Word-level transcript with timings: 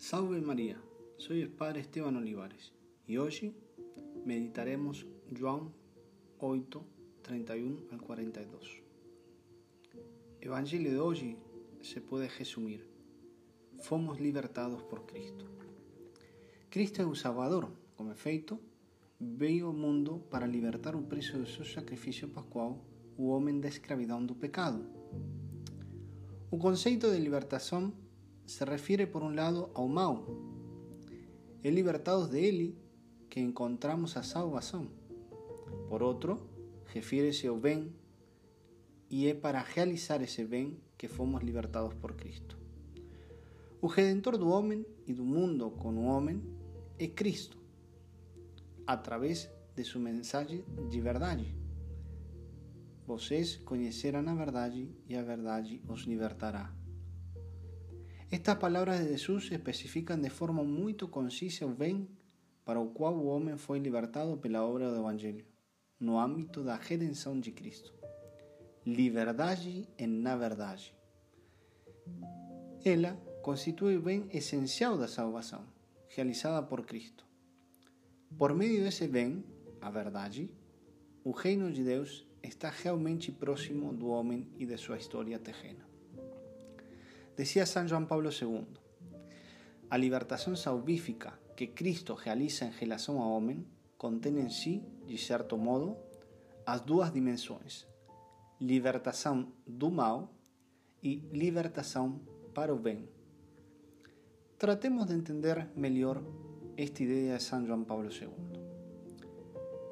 Salve 0.00 0.40
María, 0.40 0.80
soy 1.18 1.42
el 1.42 1.50
Padre 1.50 1.80
Esteban 1.82 2.16
Olivares 2.16 2.72
y 3.06 3.18
hoy 3.18 3.54
meditaremos 4.24 5.06
João 5.30 5.72
8, 6.38 6.84
31 7.20 7.82
al 7.92 8.00
42. 8.00 8.82
Evangelio 10.40 10.90
de 10.90 10.98
hoy 10.98 11.36
se 11.82 12.00
puede 12.00 12.30
resumir. 12.30 12.88
Fomos 13.82 14.18
libertados 14.20 14.82
por 14.84 15.04
Cristo. 15.04 15.44
Cristo 16.70 17.02
es 17.02 17.06
un 17.06 17.14
Salvador, 17.14 17.68
como 17.94 18.10
efeito, 18.10 18.58
veio 19.18 19.70
mundo 19.74 20.24
para 20.30 20.46
libertar 20.46 20.96
o 20.96 21.02
preço 21.02 21.36
do 21.36 21.46
seu 21.46 21.66
sacrifício 21.66 22.30
pascual 22.30 22.82
o 23.18 23.28
homem 23.28 23.60
da 23.60 23.68
escravidão 23.68 24.24
do 24.24 24.34
pecado. 24.34 24.82
O 26.50 26.56
conceito 26.56 27.12
de 27.12 27.20
libertação 27.20 27.92
se 28.50 28.64
refiere 28.64 29.06
por 29.06 29.22
un 29.22 29.36
lado 29.36 29.70
ao 29.74 29.86
mal. 29.86 30.26
É 31.62 31.70
libertados 31.70 32.30
de 32.30 32.40
ele 32.48 32.76
que 33.30 33.38
encontramos 33.38 34.16
a 34.16 34.24
salvação. 34.24 34.88
Por 35.88 36.02
outro, 36.02 36.50
refere-se 36.86 37.46
ao 37.46 37.56
bem 37.56 37.94
e 39.08 39.28
é 39.28 39.34
para 39.34 39.62
realizar 39.62 40.20
esse 40.20 40.44
bem 40.44 40.80
que 40.98 41.06
fomos 41.06 41.42
libertados 41.44 41.94
por 41.94 42.16
Cristo. 42.16 42.58
O 43.80 43.86
redentor 43.86 44.36
do 44.36 44.48
homem 44.48 44.84
e 45.06 45.14
do 45.14 45.24
mundo 45.24 45.70
com 45.70 45.94
o 45.94 46.04
homem 46.06 46.42
é 46.98 47.06
Cristo, 47.06 47.56
através 48.84 49.48
de 49.76 49.84
sua 49.84 50.00
mensagem 50.00 50.64
de 50.90 51.00
verdade. 51.00 51.54
Vocês 53.06 53.56
conhecerão 53.58 54.28
a 54.28 54.34
verdade 54.34 54.90
e 55.08 55.14
a 55.14 55.22
verdade 55.22 55.80
os 55.88 56.02
libertará. 56.02 56.79
Estas 58.32 58.58
palavras 58.58 59.00
de 59.00 59.08
Jesus 59.08 59.50
especifican 59.50 60.20
de 60.20 60.30
forma 60.30 60.62
muito 60.62 61.08
concisa 61.08 61.66
o 61.66 61.74
bem 61.74 62.08
para 62.64 62.78
o 62.78 62.90
qual 62.90 63.12
o 63.12 63.26
homem 63.26 63.58
foi 63.58 63.80
libertado 63.80 64.36
pela 64.36 64.64
obra 64.64 64.88
do 64.88 65.00
Evangelho, 65.00 65.44
no 65.98 66.16
âmbito 66.16 66.62
da 66.62 66.76
redenção 66.76 67.40
de 67.40 67.50
Cristo. 67.50 67.92
Liberdade 68.86 69.88
na 69.98 70.36
verdade. 70.36 70.94
Ela 72.84 73.16
constitui 73.42 73.96
o 73.96 74.02
bem 74.02 74.28
essencial 74.32 74.96
da 74.96 75.08
salvação, 75.08 75.64
realizada 76.06 76.64
por 76.64 76.86
Cristo. 76.86 77.26
Por 78.38 78.54
meio 78.54 78.84
desse 78.84 79.08
bem, 79.08 79.44
a 79.80 79.90
verdade, 79.90 80.48
o 81.24 81.32
reino 81.32 81.72
de 81.72 81.82
Deus 81.82 82.24
está 82.44 82.70
realmente 82.70 83.32
próximo 83.32 83.92
do 83.92 84.06
homem 84.06 84.46
e 84.56 84.64
de 84.64 84.76
sua 84.76 84.98
história 84.98 85.36
terrena. 85.36 85.84
Decía 87.40 87.64
San 87.64 87.88
Juan 87.88 88.06
Pablo 88.06 88.28
II, 88.28 88.66
a 89.88 89.96
libertación 89.96 90.58
salvífica 90.58 91.40
que 91.56 91.72
Cristo 91.72 92.14
realiza 92.14 92.66
en 92.66 92.74
relación 92.74 93.16
ao 93.16 93.32
homem 93.32 93.64
contém 93.96 94.36
en 94.44 94.50
sí, 94.50 94.84
de 95.08 95.16
certo 95.16 95.56
modo, 95.56 95.96
as 96.66 96.84
duas 96.84 97.14
dimensões, 97.14 97.88
libertação 98.60 99.54
do 99.64 99.90
mal 99.90 100.28
e 101.02 101.24
libertação 101.32 102.20
para 102.52 102.74
o 102.74 102.78
bem. 102.78 103.08
Tratemos 104.58 105.06
de 105.06 105.14
entender 105.14 105.70
melhor 105.74 106.20
esta 106.76 107.02
ideia 107.02 107.38
de 107.38 107.42
San 107.42 107.64
Juan 107.64 107.84
Pablo 107.84 108.10
II. 108.12 108.36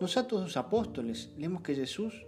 Nos 0.00 0.16
Atos 0.16 0.42
dos 0.42 0.56
Apóstoles, 0.56 1.30
lemos 1.38 1.62
que 1.62 1.76
Jesus 1.76 2.26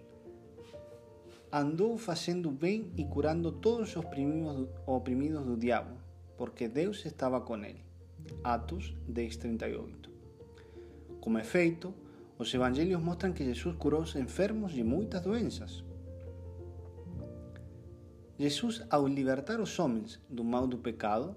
andou 1.52 1.96
fazendo 1.96 2.50
bem 2.50 2.92
e 2.96 3.04
curando 3.04 3.50
todos 3.50 3.91
os 3.91 3.96
oprimidos, 3.96 4.68
oprimidos 4.86 5.44
do 5.44 5.56
diabo, 5.56 5.96
porque 6.36 6.68
Deus 6.68 7.04
estava 7.04 7.41
com 7.41 7.56
ele. 7.56 7.84
Atos 8.44 8.94
10:38. 9.08 10.10
Como 11.20 11.38
efeito, 11.38 11.94
os 12.38 12.52
evangelhos 12.54 13.02
mostram 13.02 13.32
que 13.32 13.44
Jesus 13.44 13.74
curou 13.76 14.02
os 14.02 14.14
enfermos 14.14 14.72
de 14.72 14.84
muitas 14.84 15.20
doenças. 15.22 15.84
Jesus, 18.38 18.84
ao 18.88 19.06
libertar 19.08 19.60
os 19.60 19.76
homens 19.78 20.20
do 20.28 20.44
mal 20.44 20.66
do 20.66 20.78
pecado, 20.78 21.34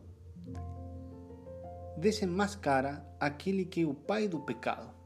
desenmascara 1.97 3.03
aquele 3.19 3.65
que 3.65 3.81
é 3.81 3.85
o 3.85 3.93
pai 3.93 4.27
do 4.27 4.39
pecado. 4.39 5.00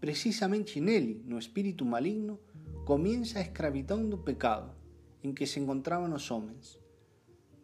Precisamente 0.00 0.80
nele, 0.80 1.24
no 1.26 1.38
espírito 1.38 1.84
maligno, 1.84 2.38
comienza 2.84 3.40
a 3.40 3.42
escravidão 3.42 4.08
do 4.08 4.16
pecado 4.16 4.72
em 5.22 5.32
que 5.32 5.44
se 5.44 5.58
encontravam 5.58 6.14
os 6.14 6.30
homens, 6.30 6.78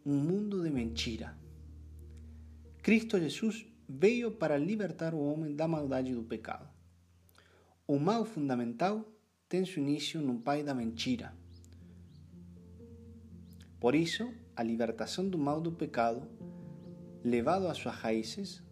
um 0.05 0.17
mundo 0.17 0.61
de 0.61 0.69
mentira. 0.69 1.39
Cristo 2.83 3.21
Jesus 3.21 3.65
veio 3.89 4.33
para 4.33 4.59
libertar 4.59 5.15
o 5.15 5.21
homem 5.21 5.55
da 5.55 5.69
maldade 5.69 6.13
do 6.13 6.25
pecado. 6.25 6.69
O 7.87 8.01
mal 8.01 8.25
fundamental 8.25 9.09
tem 9.49 9.65
seu 9.65 9.81
início 9.81 10.21
no 10.21 10.41
pai 10.41 10.65
da 10.65 10.75
mentira. 10.75 11.33
Por 13.79 13.95
isso, 13.95 14.35
a 14.57 14.63
libertação 14.63 15.29
do 15.29 15.39
mal 15.39 15.61
do 15.61 15.71
pecado, 15.71 16.27
levado 17.23 17.69
às 17.69 17.79
suas 17.79 17.95
raízes, 17.95 18.63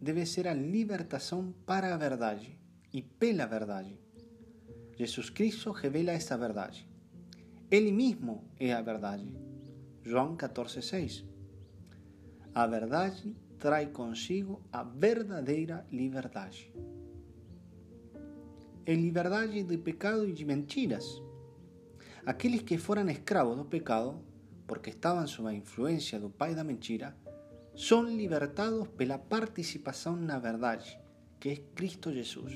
deve 0.00 0.24
ser 0.24 0.46
a 0.46 0.54
libertação 0.54 1.52
para 1.66 1.92
a 1.92 1.96
verdade 1.96 2.57
e 2.98 3.02
pela 3.02 3.46
verdade 3.46 3.96
Jesus 4.96 5.30
Cristo 5.30 5.70
revela 5.70 6.10
esta 6.10 6.36
verdade. 6.36 6.90
Ele 7.70 7.92
mesmo 7.92 8.50
é 8.58 8.72
a 8.72 8.82
verdade. 8.82 9.32
João 10.02 10.36
14,6 10.36 11.24
A 12.52 12.66
verdade 12.66 13.36
traz 13.56 13.88
consigo 13.92 14.60
a 14.72 14.82
verdadeira 14.82 15.86
liberdade. 15.92 16.74
É 18.84 18.92
liberdade 18.92 19.62
de 19.62 19.78
pecado 19.78 20.28
e 20.28 20.32
de 20.32 20.44
mentiras. 20.44 21.22
Aqueles 22.26 22.62
que 22.62 22.76
foram 22.76 23.08
escravos 23.08 23.56
do 23.56 23.64
pecado, 23.64 24.20
porque 24.66 24.90
estavam 24.90 25.28
sob 25.28 25.48
a 25.48 25.54
influência 25.54 26.18
do 26.18 26.30
pai 26.30 26.56
da 26.56 26.64
mentira, 26.64 27.16
são 27.76 28.02
libertados 28.02 28.88
pela 28.88 29.16
participação 29.16 30.16
na 30.16 30.40
verdade, 30.40 30.98
que 31.38 31.48
é 31.50 31.56
Cristo 31.74 32.12
Jesus. 32.12 32.52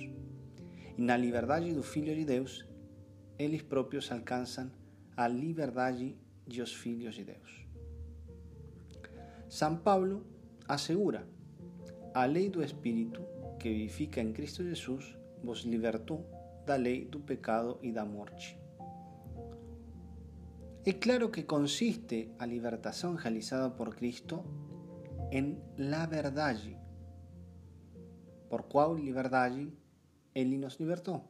E 0.99 1.03
na 1.03 1.17
liberdade 1.17 1.73
do 1.73 1.83
Filho 1.83 2.15
de 2.15 2.25
Deus, 2.25 2.67
eles 3.39 3.63
próprios 3.63 4.11
alcançam 4.13 4.71
a 5.17 5.27
liberdade 5.29 6.17
dos 6.47 6.75
filhos 6.75 7.15
de 7.15 7.25
Deus. 7.25 7.67
São 9.49 9.77
Paulo 9.77 10.27
assegura: 10.69 11.27
a 12.15 12.25
lei 12.25 12.49
do 12.49 12.63
Espírito 12.63 13.23
que 13.59 13.69
vivifica 13.69 14.21
em 14.21 14.33
Cristo 14.33 14.65
Jesus 14.65 15.17
vos 15.43 15.61
libertou 15.61 16.27
da 16.67 16.77
lei 16.77 17.05
do 17.05 17.21
pecado 17.21 17.79
e 17.83 17.93
da 17.93 18.05
morte. 18.05 18.59
É 20.85 20.93
claro 20.93 21.31
que 21.31 21.45
consiste 21.45 22.33
a 22.39 22.45
libertação 22.45 23.15
realizada 23.15 23.71
por 23.71 23.95
Cristo 23.95 24.45
em 25.31 25.57
la 25.79 26.07
verdade. 26.07 26.77
Por 28.53 28.69
qual 28.69 29.03
liberdade 29.03 29.73
Él 30.35 30.61
nos 30.61 30.79
libertó. 30.79 31.25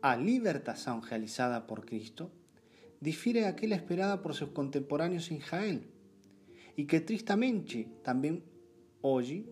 A 0.00 0.16
libertación 0.16 1.02
realizada 1.02 1.66
por 1.66 1.84
Cristo 1.84 2.30
difiere 3.02 3.44
a 3.44 3.50
aquella 3.50 3.76
esperada 3.76 4.22
por 4.22 4.32
sus 4.32 4.48
contemporáneos 4.52 5.30
en 5.30 5.36
Israel 5.36 5.86
y 6.74 6.86
que 6.86 7.02
tristemente 7.02 7.86
también 8.02 8.42
hoy 9.02 9.44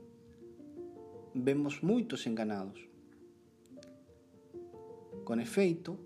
vemos 1.34 1.82
muchos 1.82 2.26
enganados. 2.26 2.80
Con 5.22 5.38
efecto, 5.38 6.00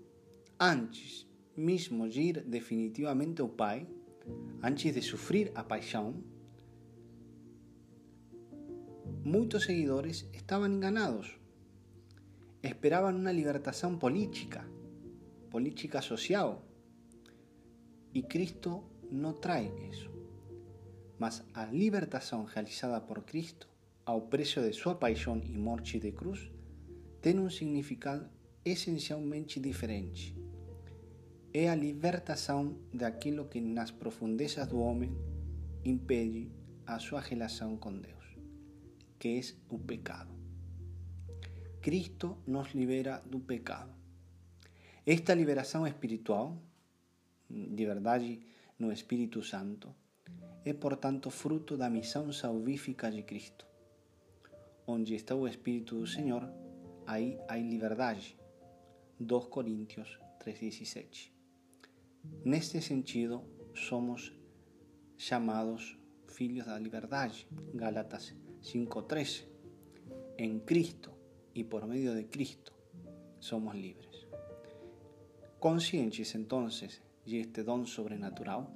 antes 0.57 1.25
mismo 1.55 2.05
de 2.05 2.19
ir 2.19 2.43
definitivamente 2.43 3.41
ao 3.41 3.47
Pai, 3.47 3.87
antes 4.61 4.93
de 4.93 5.01
sufrir 5.01 5.53
a 5.55 5.63
paixão, 5.63 6.21
muchos 9.23 9.65
seguidores 9.65 10.27
estaban 10.33 10.73
enganados 10.73 11.41
esperaban 12.61 13.15
una 13.15 13.33
libertación 13.33 13.97
política, 13.97 14.67
política 15.49 16.01
social. 16.01 16.59
Y 18.13 18.23
Cristo 18.23 18.83
no 19.09 19.35
trae 19.35 19.71
eso. 19.89 20.11
Mas 21.17 21.43
a 21.53 21.65
libertación 21.67 22.47
realizada 22.47 23.05
por 23.05 23.25
Cristo, 23.25 23.67
ao 24.05 24.29
precio 24.29 24.61
de 24.61 24.73
su 24.73 24.97
paixão 24.97 25.41
y 25.45 25.57
morte 25.57 25.99
de 25.99 26.13
cruz, 26.13 26.49
tiene 27.21 27.41
un 27.41 27.51
significado 27.51 28.29
esencialmente 28.65 29.59
diferente. 29.59 30.33
É 31.53 31.69
a 31.69 31.75
libertação 31.75 32.77
daquilo 32.91 33.49
que 33.49 33.61
nas 33.61 33.91
profundezas 33.91 34.67
do 34.67 34.79
homem 34.79 35.13
impede 35.85 36.49
a 36.87 36.97
sua 36.97 37.21
relação 37.21 37.77
com 37.77 37.93
Deus, 37.99 38.20
que 39.21 39.37
é 39.37 39.41
o 39.69 39.77
pecado. 39.77 40.33
Cristo 41.79 42.39
nos 42.47 42.73
libera 42.73 43.21
do 43.23 43.39
pecado. 43.39 43.93
Esta 45.05 45.35
liberação 45.35 45.85
espiritual, 45.85 46.57
de 47.47 47.85
verdade 47.85 48.41
no 48.79 48.91
Espírito 48.91 49.43
Santo, 49.43 49.93
é, 50.65 50.73
portanto, 50.73 51.29
fruto 51.29 51.77
da 51.77 51.87
missão 51.87 52.33
salvífica 52.33 53.11
de 53.11 53.21
Cristo. 53.21 53.67
Onde 54.87 55.13
está 55.13 55.35
o 55.35 55.47
Espírito 55.47 55.99
do 55.99 56.07
Senhor, 56.07 56.43
aí 57.05 57.37
há 57.47 57.57
liberdade. 57.57 58.35
2 59.19 59.45
Coríntios 59.45 60.17
3,17. 60.43 61.31
Neste 62.43 62.81
sentido, 62.81 63.43
somos 63.75 64.33
chamados 65.15 66.00
filhos 66.31 66.65
da 66.65 66.79
liberdade. 66.79 67.47
Gálatas 67.73 68.33
5:13. 68.61 69.45
Em 70.37 70.59
Cristo 70.59 71.11
e 71.53 71.63
por 71.63 71.85
meio 71.85 72.15
de 72.15 72.25
Cristo 72.25 72.73
somos 73.39 73.75
livres. 73.75 74.27
Conscientes 75.59 76.33
entonces 76.35 77.01
de 77.25 77.41
este 77.41 77.63
don 77.63 77.85
sobrenatural, 77.85 78.73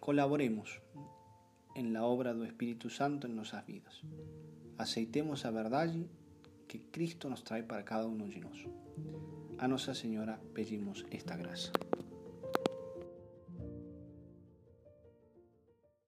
colaboremos 0.00 0.80
en 1.74 1.92
la 1.92 2.04
obra 2.04 2.32
do 2.32 2.44
Espírito 2.44 2.88
Santo 2.88 3.26
em 3.26 3.34
nossas 3.34 3.66
vidas. 3.66 4.00
Aceitemos 4.78 5.44
a 5.44 5.50
verdade 5.50 6.08
que 6.66 6.80
Cristo 6.90 7.28
nos 7.28 7.44
trae 7.44 7.62
para 7.62 7.84
cada 7.84 8.06
uno 8.06 8.26
de 8.28 8.40
nós. 8.40 8.64
A 9.58 9.68
Nossa 9.68 9.94
Senhora 9.94 10.40
pedimos 10.54 11.04
esta 11.10 11.36
graça. 11.36 11.72